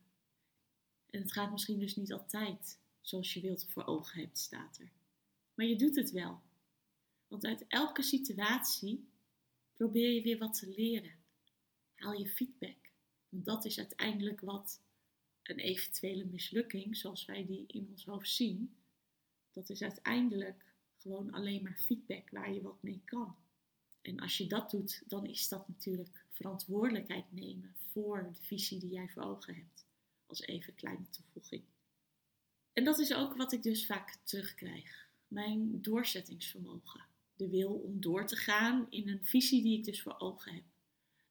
En 1.10 1.20
het 1.20 1.32
gaat 1.32 1.50
misschien 1.50 1.78
dus 1.78 1.96
niet 1.96 2.12
altijd 2.12 2.78
zoals 3.00 3.34
je 3.34 3.40
wilt 3.40 3.66
voor 3.68 3.86
ogen 3.86 4.20
hebt, 4.20 4.38
staat 4.38 4.78
er. 4.78 4.90
Maar 5.54 5.66
je 5.66 5.76
doet 5.76 5.96
het 5.96 6.10
wel. 6.10 6.40
Want 7.28 7.44
uit 7.44 7.64
elke 7.68 8.02
situatie 8.02 9.08
probeer 9.76 10.10
je 10.10 10.22
weer 10.22 10.38
wat 10.38 10.58
te 10.58 10.68
leren. 10.76 11.14
Haal 11.94 12.12
je 12.12 12.28
feedback. 12.28 12.90
Want 13.28 13.44
dat 13.44 13.64
is 13.64 13.78
uiteindelijk 13.78 14.40
wat 14.40 14.80
een 15.42 15.58
eventuele 15.58 16.24
mislukking, 16.24 16.96
zoals 16.96 17.24
wij 17.24 17.46
die 17.46 17.64
in 17.66 17.88
ons 17.90 18.04
hoofd 18.04 18.30
zien, 18.30 18.76
dat 19.56 19.70
is 19.70 19.82
uiteindelijk 19.82 20.64
gewoon 20.96 21.32
alleen 21.32 21.62
maar 21.62 21.78
feedback 21.78 22.30
waar 22.30 22.52
je 22.52 22.62
wat 22.62 22.82
mee 22.82 23.02
kan. 23.04 23.36
En 24.02 24.20
als 24.20 24.36
je 24.36 24.46
dat 24.46 24.70
doet, 24.70 25.02
dan 25.06 25.26
is 25.26 25.48
dat 25.48 25.68
natuurlijk 25.68 26.24
verantwoordelijkheid 26.30 27.32
nemen 27.32 27.74
voor 27.92 28.32
de 28.32 28.42
visie 28.42 28.78
die 28.78 28.90
jij 28.90 29.08
voor 29.08 29.22
ogen 29.22 29.54
hebt. 29.54 29.86
Als 30.26 30.40
even 30.40 30.74
kleine 30.74 31.10
toevoeging. 31.10 31.62
En 32.72 32.84
dat 32.84 32.98
is 32.98 33.14
ook 33.14 33.36
wat 33.36 33.52
ik 33.52 33.62
dus 33.62 33.86
vaak 33.86 34.18
terugkrijg. 34.24 35.08
Mijn 35.28 35.82
doorzettingsvermogen. 35.82 37.04
De 37.36 37.48
wil 37.48 37.72
om 37.72 38.00
door 38.00 38.26
te 38.26 38.36
gaan 38.36 38.86
in 38.90 39.08
een 39.08 39.24
visie 39.24 39.62
die 39.62 39.78
ik 39.78 39.84
dus 39.84 40.02
voor 40.02 40.18
ogen 40.18 40.54
heb. 40.54 40.64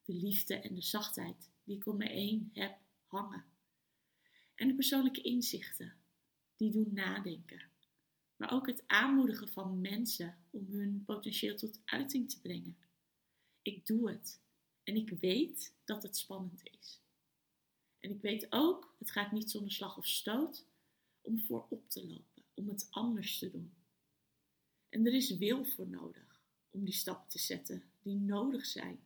De 0.05 0.13
liefde 0.13 0.55
en 0.55 0.75
de 0.75 0.82
zachtheid 0.82 1.50
die 1.63 1.75
ik 1.75 1.88
om 1.88 1.98
me 1.98 2.10
heen 2.10 2.50
heb 2.53 2.77
hangen. 3.08 3.46
En 4.55 4.67
de 4.67 4.75
persoonlijke 4.75 5.22
inzichten 5.22 5.94
die 6.55 6.72
doen 6.72 6.89
nadenken. 6.94 7.74
Maar 8.36 8.51
ook 8.51 8.68
het 8.68 8.84
aanmoedigen 8.88 9.50
van 9.50 9.82
mensen 9.82 10.38
om 10.50 10.65
hun 10.70 11.04
potentieel 11.06 11.56
tot 11.56 11.80
uiting 11.86 12.30
te 12.30 12.42
brengen. 12.42 12.77
Ik 13.62 13.86
doe 13.86 14.10
het. 14.10 14.42
En 14.84 14.96
ik 14.96 15.10
weet 15.10 15.74
dat 15.86 16.04
het 16.04 16.18
spannend 16.18 16.62
is. 16.80 17.01
En 18.00 18.10
ik 18.10 18.22
weet 18.22 18.48
ook, 18.50 18.96
het 19.00 19.12
gaat 19.12 19.32
niet 19.32 19.51
zonder 19.51 19.72
slag 19.72 19.98
of 19.98 20.06
stoot, 20.06 20.65
om 21.22 21.39
voorop 21.39 21.89
te 21.89 22.08
lopen, 22.08 22.44
om 22.54 22.70
het 22.70 22.88
anders 22.89 23.38
te 23.39 23.51
doen. 23.51 23.74
En 24.89 25.06
er 25.06 25.13
is 25.13 25.38
wil 25.38 25.65
voor 25.65 25.88
nodig 25.88 26.42
om 26.70 26.84
die 26.84 26.94
stappen 26.94 27.30
te 27.30 27.39
zetten 27.39 27.84
die 28.01 28.15
nodig 28.15 28.65
zijn 28.65 29.00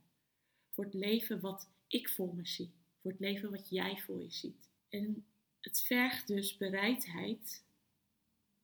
voor 0.70 0.84
het 0.84 0.94
leven 0.94 1.40
wat 1.40 1.70
ik 1.88 2.10
voor 2.10 2.36
me 2.36 2.46
zie, 2.46 2.72
voor 3.02 3.12
het 3.12 3.20
leven 3.20 3.52
wat 3.52 3.70
jij 3.70 3.98
voor 3.98 4.22
je 4.22 4.32
ziet. 4.32 4.70
En 4.90 5.26
het 5.60 5.82
vergt 5.82 6.28
dus 6.28 6.58
bereidheid 6.58 7.64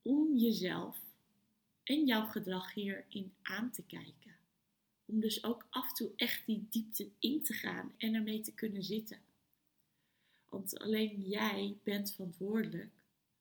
om 0.06 0.36
jezelf 0.36 0.98
en 1.82 2.06
jouw 2.06 2.26
gedrag 2.26 2.74
hierin 2.74 3.32
aan 3.42 3.70
te 3.70 3.82
kijken. 3.82 4.36
Om 5.04 5.20
dus 5.20 5.44
ook 5.44 5.66
af 5.70 5.88
en 5.88 5.94
toe 5.94 6.12
echt 6.16 6.46
die 6.46 6.66
diepte 6.70 7.10
in 7.18 7.42
te 7.42 7.52
gaan 7.52 7.92
en 7.96 8.14
ermee 8.14 8.40
te 8.40 8.54
kunnen 8.54 8.82
zitten. 8.82 9.20
Want 10.48 10.78
alleen 10.78 11.22
jij 11.22 11.76
bent 11.82 12.12
verantwoordelijk 12.14 12.92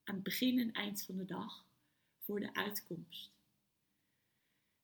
aan 0.03 0.15
het 0.15 0.23
begin 0.23 0.59
en 0.59 0.71
eind 0.71 1.03
van 1.03 1.17
de 1.17 1.25
dag 1.25 1.65
voor 2.19 2.39
de 2.39 2.53
uitkomst. 2.53 3.31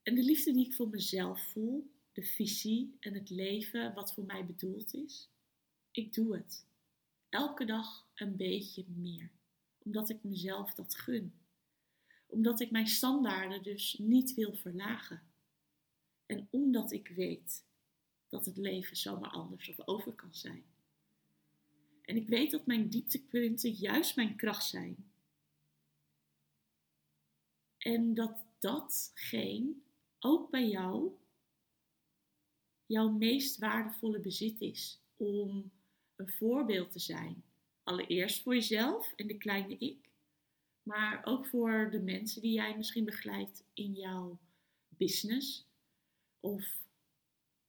En 0.03 0.15
de 0.15 0.23
liefde 0.23 0.53
die 0.53 0.65
ik 0.65 0.73
voor 0.73 0.89
mezelf 0.89 1.51
voel, 1.51 1.91
de 2.13 2.23
visie 2.23 2.95
en 2.99 3.13
het 3.13 3.29
leven 3.29 3.93
wat 3.93 4.13
voor 4.13 4.23
mij 4.23 4.45
bedoeld 4.45 4.93
is, 4.93 5.29
ik 5.91 6.13
doe 6.13 6.35
het. 6.35 6.65
Elke 7.29 7.65
dag 7.65 8.07
een 8.15 8.35
beetje 8.35 8.85
meer, 8.87 9.29
omdat 9.77 10.09
ik 10.09 10.23
mezelf 10.23 10.73
dat 10.73 10.95
gun. 10.95 11.33
Omdat 12.31 12.59
ik 12.59 12.71
mijn 12.71 12.87
standaarden 12.87 13.63
dus 13.63 13.95
niet 13.97 14.33
wil 14.33 14.53
verlagen. 14.53 15.21
En 16.25 16.47
omdat 16.49 16.91
ik 16.91 17.07
weet 17.07 17.65
dat 18.29 18.45
het 18.45 18.57
leven 18.57 18.95
zomaar 18.95 19.29
anders 19.29 19.69
of 19.69 19.87
over 19.87 20.13
kan 20.13 20.33
zijn. 20.33 20.63
En 22.01 22.15
ik 22.15 22.27
weet 22.27 22.51
dat 22.51 22.65
mijn 22.65 22.89
dieptepunten 22.89 23.71
juist 23.71 24.15
mijn 24.15 24.35
kracht 24.35 24.65
zijn. 24.65 25.11
En 27.77 28.13
dat 28.13 28.45
datgene 28.59 29.73
ook 30.19 30.49
bij 30.49 30.67
jou 30.67 31.11
jouw 32.85 33.09
meest 33.09 33.57
waardevolle 33.57 34.19
bezit 34.19 34.61
is 34.61 35.01
om 35.15 35.71
een 36.15 36.31
voorbeeld 36.31 36.91
te 36.91 36.99
zijn. 36.99 37.43
Allereerst 37.83 38.41
voor 38.41 38.53
jezelf 38.53 39.13
en 39.15 39.27
de 39.27 39.37
kleine 39.37 39.77
ik, 39.77 40.09
maar 40.83 41.25
ook 41.25 41.45
voor 41.45 41.89
de 41.91 41.99
mensen 41.99 42.41
die 42.41 42.53
jij 42.53 42.77
misschien 42.77 43.05
begeleidt 43.05 43.63
in 43.73 43.93
jouw 43.93 44.39
business 44.87 45.65
of 46.39 46.79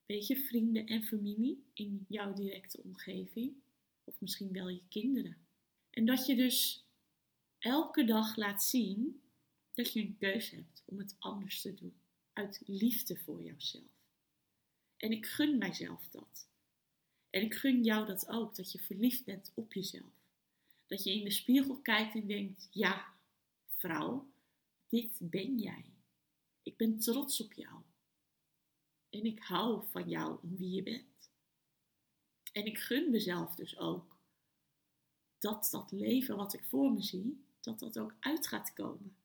weet 0.07 0.27
je, 0.27 0.37
vrienden 0.37 0.87
en 0.87 1.03
familie 1.03 1.65
in 1.73 2.05
jouw 2.09 2.33
directe 2.33 2.83
omgeving 2.83 3.53
of 4.05 4.21
misschien 4.21 4.53
wel 4.53 4.69
je 4.69 4.83
kinderen. 4.89 5.37
En 5.91 6.05
dat 6.05 6.27
je 6.27 6.37
dus 6.37 6.85
elke 7.59 8.05
dag 8.05 8.37
laat 8.37 8.63
zien 8.63 9.23
dat 9.75 9.93
je 9.93 10.01
een 10.01 10.17
keuze 10.19 10.55
hebt 10.55 10.83
om 10.85 10.99
het 10.99 11.17
anders 11.19 11.61
te 11.61 11.75
doen 11.75 11.95
uit 12.33 12.63
liefde 12.67 13.17
voor 13.17 13.43
jouzelf. 13.43 13.91
En 14.97 15.13
ik 15.13 15.27
gun 15.27 15.59
mijzelf 15.59 16.09
dat. 16.09 16.49
En 17.31 17.43
ik 17.43 17.55
gun 17.55 17.85
jou 17.85 18.07
dat 18.07 18.29
ook, 18.29 18.57
dat 18.57 18.73
je 18.73 18.79
verliefd 18.79 19.25
bent 19.25 19.53
op 19.55 19.73
jezelf. 19.73 20.22
Dat 20.93 21.03
je 21.03 21.13
in 21.13 21.25
de 21.25 21.31
spiegel 21.31 21.77
kijkt 21.77 22.15
en 22.15 22.27
denkt: 22.27 22.69
ja, 22.71 23.15
vrouw, 23.77 24.33
dit 24.89 25.19
ben 25.19 25.59
jij. 25.59 25.85
Ik 26.63 26.77
ben 26.77 26.99
trots 26.99 27.41
op 27.41 27.53
jou. 27.53 27.83
En 29.11 29.25
ik 29.25 29.39
hou 29.39 29.85
van 29.91 30.09
jou 30.09 30.39
om 30.43 30.57
wie 30.57 30.71
je 30.71 30.83
bent. 30.83 31.31
En 32.53 32.67
ik 32.67 32.79
gun 32.79 33.11
mezelf 33.11 33.55
dus 33.55 33.79
ook 33.79 34.17
dat 35.39 35.69
dat 35.71 35.93
leven 35.93 36.37
wat 36.37 36.55
ik 36.55 36.65
voor 36.65 36.93
me 36.93 37.03
zie, 37.03 37.45
dat 37.61 37.79
dat 37.79 37.99
ook 37.99 38.15
uit 38.21 38.47
gaat 38.47 38.73
komen. 38.73 39.17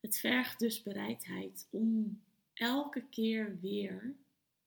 Het 0.00 0.18
vergt 0.18 0.58
dus 0.58 0.82
bereidheid 0.82 1.68
om 1.70 2.22
elke 2.54 3.08
keer 3.08 3.60
weer 3.60 4.16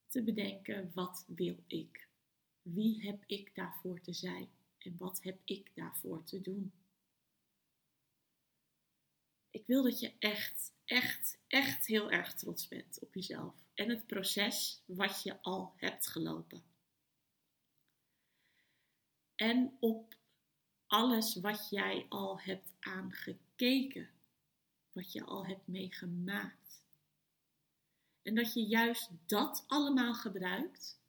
te 0.08 0.24
bedenken: 0.24 0.92
wat 0.94 1.26
wil 1.28 1.64
ik? 1.68 2.08
Wie 2.62 3.02
heb 3.02 3.24
ik 3.26 3.56
daarvoor 3.56 4.02
te 4.02 4.14
zijn? 4.14 4.57
En 4.88 4.98
wat 4.98 5.24
heb 5.24 5.40
ik 5.44 5.72
daarvoor 5.76 6.24
te 6.24 6.42
doen? 6.42 6.74
Ik 9.50 9.66
wil 9.66 9.84
dat 9.84 10.00
je 10.00 10.14
echt, 10.20 10.74
echt, 10.86 11.40
echt 11.48 11.86
heel 11.86 12.12
erg 12.12 12.34
trots 12.34 12.68
bent 12.68 13.00
op 13.00 13.14
jezelf 13.14 13.56
en 13.74 13.90
het 13.90 14.08
proces 14.08 14.82
wat 14.86 15.24
je 15.24 15.42
al 15.42 15.74
hebt 15.76 16.08
gelopen. 16.08 16.64
En 19.36 19.78
op 19.80 20.16
alles 20.86 21.36
wat 21.36 21.70
jij 21.70 22.06
al 22.10 22.40
hebt 22.40 22.74
aangekeken, 22.80 24.10
wat 24.92 25.12
je 25.12 25.24
al 25.24 25.46
hebt 25.46 25.68
meegemaakt. 25.68 26.84
En 28.22 28.36
dat 28.36 28.54
je 28.54 28.66
juist 28.66 29.10
dat 29.26 29.64
allemaal 29.68 30.14
gebruikt 30.14 31.00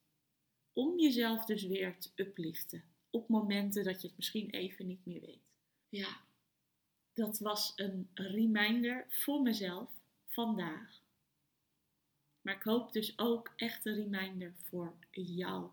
om 0.73 0.99
jezelf 0.99 1.45
dus 1.45 1.67
weer 1.67 1.99
te 2.01 2.11
upliften 2.15 2.97
op 3.11 3.29
momenten 3.29 3.85
dat 3.85 4.01
je 4.01 4.07
het 4.07 4.17
misschien 4.17 4.51
even 4.51 4.87
niet 4.87 5.07
meer 5.07 5.21
weet. 5.21 5.43
Ja, 5.89 6.21
dat 7.13 7.39
was 7.39 7.73
een 7.77 8.09
reminder 8.15 9.07
voor 9.09 9.43
mezelf 9.43 9.91
vandaag. 10.27 11.01
Maar 12.41 12.55
ik 12.55 12.63
hoop 12.63 12.93
dus 12.93 13.19
ook 13.19 13.53
echt 13.57 13.87
een 13.87 13.95
reminder 13.95 14.55
voor 14.55 14.97
jou. 15.11 15.71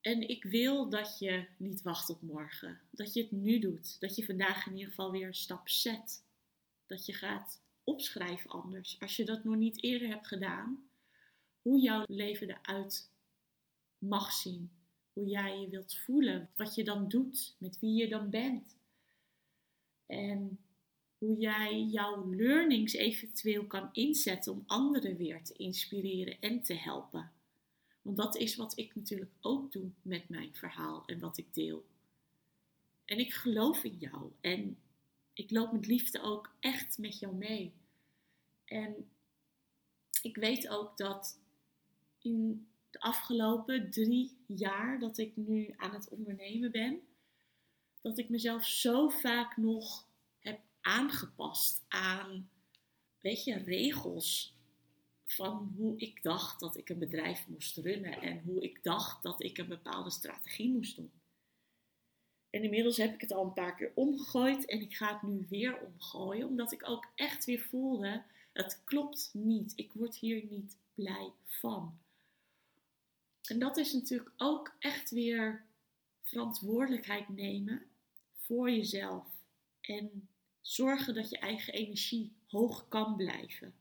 En 0.00 0.28
ik 0.28 0.44
wil 0.44 0.88
dat 0.88 1.18
je 1.18 1.46
niet 1.56 1.82
wacht 1.82 2.10
op 2.10 2.22
morgen. 2.22 2.80
Dat 2.90 3.14
je 3.14 3.22
het 3.22 3.30
nu 3.30 3.58
doet. 3.58 4.00
Dat 4.00 4.16
je 4.16 4.24
vandaag 4.24 4.66
in 4.66 4.72
ieder 4.72 4.88
geval 4.88 5.10
weer 5.10 5.26
een 5.26 5.34
stap 5.34 5.68
zet. 5.68 6.24
Dat 6.86 7.06
je 7.06 7.12
gaat 7.12 7.62
opschrijven 7.84 8.50
anders. 8.50 9.00
Als 9.00 9.16
je 9.16 9.24
dat 9.24 9.44
nog 9.44 9.56
niet 9.56 9.82
eerder 9.82 10.08
hebt 10.08 10.26
gedaan. 10.26 10.88
Hoe 11.62 11.80
jouw 11.80 12.04
leven 12.06 12.48
eruit 12.48 13.10
mag 13.98 14.32
zien. 14.32 14.77
Hoe 15.18 15.28
jij 15.28 15.60
je 15.60 15.68
wilt 15.68 15.96
voelen. 15.96 16.50
Wat 16.56 16.74
je 16.74 16.84
dan 16.84 17.08
doet. 17.08 17.54
Met 17.58 17.78
wie 17.80 17.94
je 17.94 18.08
dan 18.08 18.30
bent. 18.30 18.76
En 20.06 20.58
hoe 21.18 21.38
jij 21.38 21.82
jouw 21.82 22.34
learnings 22.34 22.92
eventueel 22.92 23.64
kan 23.64 23.88
inzetten 23.92 24.52
om 24.52 24.64
anderen 24.66 25.16
weer 25.16 25.42
te 25.42 25.52
inspireren 25.52 26.40
en 26.40 26.62
te 26.62 26.74
helpen. 26.74 27.32
Want 28.02 28.16
dat 28.16 28.36
is 28.36 28.56
wat 28.56 28.78
ik 28.78 28.94
natuurlijk 28.94 29.30
ook 29.40 29.72
doe 29.72 29.90
met 30.02 30.28
mijn 30.28 30.54
verhaal 30.54 31.02
en 31.06 31.18
wat 31.18 31.38
ik 31.38 31.54
deel. 31.54 31.84
En 33.04 33.18
ik 33.18 33.32
geloof 33.32 33.84
in 33.84 33.96
jou 33.98 34.32
en 34.40 34.78
ik 35.32 35.50
loop 35.50 35.72
met 35.72 35.86
liefde 35.86 36.22
ook 36.22 36.50
echt 36.60 36.98
met 36.98 37.18
jou 37.18 37.34
mee. 37.34 37.72
En 38.64 39.10
ik 40.22 40.36
weet 40.36 40.68
ook 40.68 40.96
dat 40.96 41.38
in 42.18 42.68
afgelopen 43.00 43.90
drie 43.90 44.36
jaar 44.46 44.98
dat 44.98 45.18
ik 45.18 45.36
nu 45.36 45.74
aan 45.76 45.94
het 45.94 46.08
ondernemen 46.08 46.70
ben, 46.70 47.00
dat 48.00 48.18
ik 48.18 48.28
mezelf 48.28 48.64
zo 48.66 49.08
vaak 49.08 49.56
nog 49.56 50.06
aangepast 50.88 51.84
aan, 51.88 52.50
weet 53.20 53.44
je, 53.44 53.54
regels 53.54 54.56
van 55.24 55.74
hoe 55.76 55.98
ik 55.98 56.22
dacht 56.22 56.60
dat 56.60 56.76
ik 56.76 56.88
een 56.88 56.98
bedrijf 56.98 57.48
moest 57.48 57.76
runnen 57.76 58.22
en 58.22 58.42
hoe 58.44 58.62
ik 58.62 58.82
dacht 58.82 59.22
dat 59.22 59.42
ik 59.42 59.58
een 59.58 59.68
bepaalde 59.68 60.10
strategie 60.10 60.72
moest 60.72 60.96
doen. 60.96 61.10
En 62.50 62.62
inmiddels 62.62 62.96
heb 62.96 63.14
ik 63.14 63.20
het 63.20 63.32
al 63.32 63.44
een 63.44 63.52
paar 63.52 63.74
keer 63.74 63.92
omgegooid 63.94 64.64
en 64.64 64.80
ik 64.80 64.96
ga 64.96 65.12
het 65.12 65.22
nu 65.22 65.46
weer 65.48 65.80
omgooien, 65.80 66.48
omdat 66.48 66.72
ik 66.72 66.88
ook 66.88 67.12
echt 67.14 67.44
weer 67.44 67.60
voelde, 67.60 68.22
het 68.52 68.82
klopt 68.84 69.30
niet. 69.32 69.72
Ik 69.76 69.92
word 69.92 70.16
hier 70.16 70.44
niet 70.50 70.76
blij 70.94 71.32
van. 71.44 71.98
En 73.48 73.58
dat 73.58 73.76
is 73.76 73.92
natuurlijk 73.92 74.30
ook 74.36 74.74
echt 74.78 75.10
weer 75.10 75.64
verantwoordelijkheid 76.22 77.28
nemen 77.28 77.82
voor 78.36 78.70
jezelf. 78.70 79.26
En 79.80 80.28
Zorgen 80.68 81.14
dat 81.14 81.30
je 81.30 81.38
eigen 81.38 81.72
energie 81.72 82.32
hoog 82.46 82.88
kan 82.88 83.16
blijven. 83.16 83.74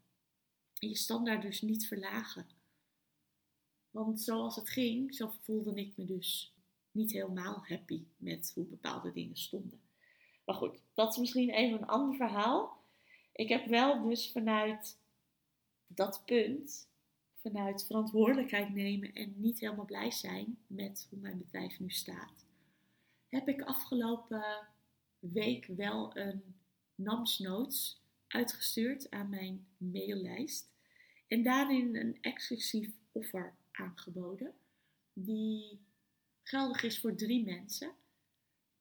En 0.80 0.90
je 0.90 0.96
standaard 0.96 1.42
dus 1.42 1.62
niet 1.62 1.88
verlagen. 1.88 2.48
Want 3.92 4.22
zoals 4.22 4.56
het 4.56 4.70
ging, 4.70 5.16
zo 5.16 5.34
voelde 5.42 5.76
ik 5.76 5.94
me 5.96 6.06
dus 6.06 6.54
niet 6.92 7.12
helemaal 7.12 7.64
happy 7.68 8.04
met 8.18 8.52
hoe 8.56 8.66
bepaalde 8.66 9.12
dingen 9.12 9.38
stonden. 9.38 9.82
Maar 10.46 10.56
goed, 10.56 10.78
dat 10.94 11.12
is 11.12 11.18
misschien 11.18 11.50
even 11.50 11.82
een 11.82 11.88
ander 11.88 12.16
verhaal. 12.16 12.84
Ik 13.32 13.50
heb 13.50 13.66
wel 13.66 14.08
dus 14.08 14.32
vanuit 14.32 14.98
dat 15.88 16.22
punt, 16.26 16.88
vanuit 17.52 17.86
verantwoordelijkheid 17.86 18.74
nemen 18.74 19.14
en 19.14 19.34
niet 19.36 19.60
helemaal 19.60 19.86
blij 19.86 20.12
zijn 20.12 20.58
met 20.68 21.08
hoe 21.10 21.20
mijn 21.20 21.38
bedrijf 21.38 21.80
nu 21.80 21.90
staat, 21.90 22.46
heb 23.30 23.48
ik 23.48 23.62
afgelopen 23.62 24.68
week 25.20 25.66
wel 25.66 26.18
een 26.18 26.56
NAMS 26.96 28.02
uitgestuurd 28.28 29.10
aan 29.12 29.30
mijn 29.30 29.68
maillijst. 29.78 30.70
En 31.28 31.44
daarin 31.44 31.96
een 31.96 32.18
exclusief 32.22 32.90
offer 33.12 33.56
aangeboden. 33.72 34.54
Die 35.14 35.80
geldig 36.44 36.84
is 36.84 37.00
voor 37.00 37.16
drie 37.16 37.46
mensen. 37.46 37.92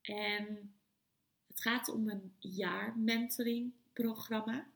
En 0.01 0.75
het 1.47 1.61
gaat 1.61 1.89
om 1.89 2.09
een 2.09 2.35
jaar 2.39 2.99
mentoring 2.99 3.73
programma. 3.93 4.67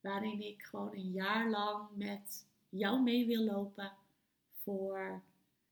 Waarin 0.00 0.40
ik 0.40 0.62
gewoon 0.62 0.94
een 0.94 1.12
jaar 1.12 1.50
lang 1.50 1.88
met 1.94 2.46
jou 2.78 3.02
mee 3.02 3.26
wil 3.26 3.44
lopen 3.44 3.92
voor 4.52 5.22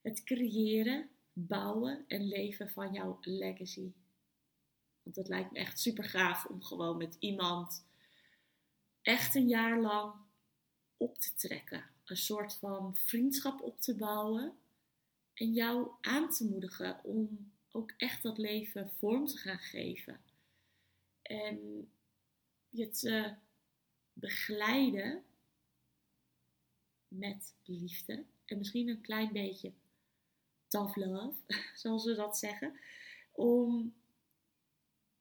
het 0.01 0.25
creëren, 0.25 1.09
bouwen 1.33 2.05
en 2.09 2.29
leven 2.29 2.71
van 2.71 2.93
jouw 2.93 3.19
legacy. 3.21 3.93
Want 5.03 5.17
het 5.17 5.29
lijkt 5.29 5.53
me 5.53 5.59
echt 5.59 5.81
super 5.81 6.05
gaaf 6.05 6.45
om 6.45 6.63
gewoon 6.63 6.97
met 6.97 7.17
iemand 7.19 7.85
echt 9.03 9.35
een 9.35 9.49
jaar 9.49 9.81
lang 9.81 10.15
op 10.97 11.19
te 11.19 11.35
trekken. 11.35 11.85
Een 12.05 12.17
soort 12.17 12.55
van 12.55 12.97
vriendschap 12.97 13.61
op 13.61 13.81
te 13.81 13.95
bouwen. 13.95 14.59
En 15.35 15.53
jou 15.53 15.89
aan 16.01 16.31
te 16.31 16.45
moedigen 16.45 17.05
om 17.05 17.53
ook 17.71 17.93
echt 17.97 18.23
dat 18.23 18.39
leven 18.39 18.91
vorm 18.91 19.27
te 19.27 19.37
gaan 19.37 19.59
geven. 19.59 20.21
En 21.23 21.89
je 22.69 22.89
te 22.89 23.35
begeleiden 24.13 25.25
met 27.19 27.55
liefde. 27.65 28.25
En 28.45 28.59
misschien 28.59 28.89
een 28.89 29.01
klein 29.01 29.33
beetje 29.33 29.73
tough 30.69 30.97
love, 30.97 31.37
zoals 31.81 32.05
we 32.05 32.15
dat 32.15 32.39
zeggen. 32.39 32.79
Om 33.33 33.95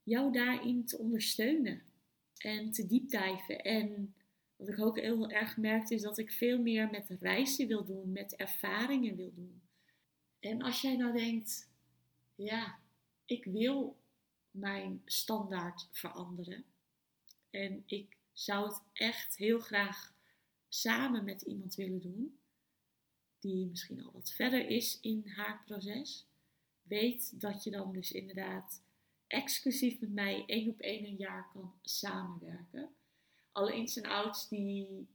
jou 0.03 0.31
daarin 0.31 0.85
te 0.85 0.97
ondersteunen 0.97 1.81
en 2.37 2.71
te 2.71 2.85
diepdijven. 2.85 3.63
En 3.63 4.13
wat 4.55 4.67
ik 4.67 4.79
ook 4.79 4.99
heel 4.99 5.29
erg 5.29 5.57
merkte 5.57 5.93
is 5.93 6.01
dat 6.01 6.17
ik 6.17 6.31
veel 6.31 6.61
meer 6.61 6.89
met 6.89 7.09
reizen 7.19 7.67
wil 7.67 7.85
doen, 7.85 8.11
met 8.11 8.35
ervaringen 8.35 9.15
wil 9.15 9.33
doen. 9.33 9.61
En 10.39 10.61
als 10.61 10.81
jij 10.81 10.95
nou 10.95 11.13
denkt, 11.13 11.69
ja, 12.35 12.79
ik 13.25 13.45
wil 13.45 13.97
mijn 14.51 15.01
standaard 15.05 15.87
veranderen. 15.91 16.63
En 17.49 17.83
ik 17.85 18.17
zou 18.33 18.67
het 18.67 18.81
echt 18.93 19.37
heel 19.37 19.59
graag 19.59 20.12
samen 20.73 21.23
met 21.23 21.41
iemand 21.41 21.75
willen 21.75 22.01
doen. 22.01 22.37
Die 23.39 23.65
misschien 23.65 24.03
al 24.03 24.11
wat 24.11 24.31
verder 24.31 24.69
is 24.69 24.99
in 24.99 25.27
haar 25.27 25.63
proces. 25.65 26.27
Weet 26.81 27.41
dat 27.41 27.63
je 27.63 27.71
dan 27.71 27.93
dus 27.93 28.11
inderdaad 28.11 28.81
exclusief 29.27 29.99
met 29.99 30.13
mij 30.13 30.43
één 30.45 30.69
op 30.69 30.79
één 30.79 31.05
een 31.05 31.15
jaar 31.15 31.49
kan 31.53 31.73
samenwerken. 31.81 32.89
Alle 33.51 33.75
ins 33.75 33.97
en 33.97 34.05
outs 34.05 34.47
die 34.49 35.07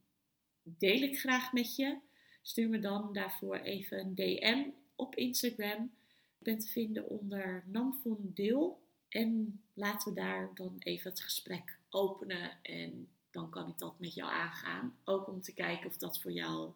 deel 0.63 1.03
ik 1.03 1.19
graag 1.19 1.53
met 1.53 1.77
je. 1.77 1.99
Stuur 2.43 2.69
me 2.69 2.79
dan 2.79 3.13
daarvoor 3.13 3.57
even 3.57 3.99
een 3.99 4.15
DM 4.15 4.71
op 4.95 5.15
Instagram. 5.15 5.93
Je 6.39 6.45
bent 6.45 6.61
te 6.61 6.69
vinden 6.69 7.09
onder 7.09 7.65
Namfon 7.67 8.31
Deel. 8.35 8.83
En 9.09 9.61
laten 9.75 10.15
we 10.15 10.21
daar 10.21 10.55
dan 10.55 10.77
even 10.79 11.11
het 11.11 11.21
gesprek 11.21 11.79
openen. 11.89 12.63
En 12.63 13.09
dan 13.31 13.51
kan 13.51 13.69
ik 13.69 13.79
dat 13.79 13.99
met 13.99 14.15
jou 14.15 14.31
aangaan. 14.31 14.99
Ook 15.05 15.29
om 15.29 15.41
te 15.41 15.53
kijken 15.53 15.87
of 15.87 15.97
dat 15.97 16.21
voor 16.21 16.33
jou 16.33 16.73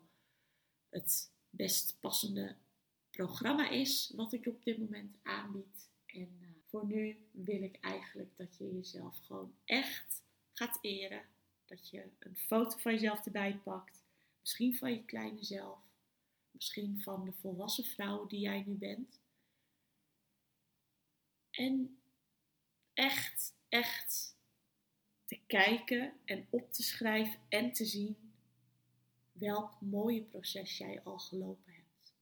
het 0.88 1.30
best 1.50 1.96
passende 2.00 2.56
programma 3.10 3.68
is 3.68 4.12
wat 4.16 4.32
ik 4.32 4.46
op 4.46 4.64
dit 4.64 4.78
moment 4.78 5.16
aanbied. 5.22 5.88
En 6.06 6.38
uh, 6.40 6.48
voor 6.66 6.86
nu 6.86 7.28
wil 7.30 7.62
ik 7.62 7.76
eigenlijk 7.80 8.36
dat 8.36 8.56
je 8.56 8.74
jezelf 8.74 9.18
gewoon 9.18 9.54
echt 9.64 10.22
gaat 10.52 10.78
eren. 10.80 11.22
Dat 11.64 11.88
je 11.90 12.10
een 12.18 12.36
foto 12.36 12.78
van 12.78 12.92
jezelf 12.92 13.24
erbij 13.24 13.60
pakt. 13.64 14.04
Misschien 14.40 14.76
van 14.76 14.92
je 14.92 15.04
kleine 15.04 15.44
zelf. 15.44 15.78
Misschien 16.50 17.00
van 17.02 17.24
de 17.24 17.32
volwassen 17.32 17.84
vrouw 17.84 18.26
die 18.26 18.40
jij 18.40 18.64
nu 18.66 18.74
bent. 18.74 19.20
En 21.50 22.02
echt, 22.92 23.54
echt 23.68 24.31
kijken 25.52 26.12
en 26.24 26.46
op 26.50 26.72
te 26.72 26.82
schrijven 26.82 27.40
en 27.48 27.72
te 27.72 27.84
zien 27.84 28.32
welk 29.32 29.80
mooie 29.80 30.22
proces 30.22 30.78
jij 30.78 31.00
al 31.02 31.18
gelopen 31.18 31.72
hebt. 31.72 32.14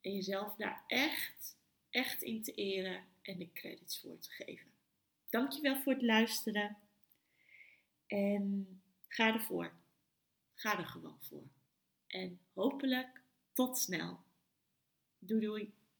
En 0.00 0.12
jezelf 0.14 0.56
daar 0.56 0.84
echt, 0.86 1.56
echt 1.90 2.22
in 2.22 2.42
te 2.42 2.52
eren 2.52 3.04
en 3.22 3.38
de 3.38 3.52
credits 3.52 4.00
voor 4.00 4.18
te 4.18 4.30
geven. 4.30 4.70
Dankjewel 5.28 5.76
voor 5.76 5.92
het 5.92 6.02
luisteren. 6.02 6.76
En 8.06 8.80
ga 9.08 9.34
ervoor. 9.34 9.72
Ga 10.54 10.78
er 10.78 10.86
gewoon 10.86 11.18
voor. 11.20 11.48
En 12.06 12.40
hopelijk 12.52 13.22
tot 13.52 13.78
snel. 13.78 14.20
Doei 15.18 15.40
doei. 15.40 15.72